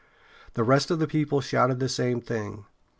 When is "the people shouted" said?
0.97-1.79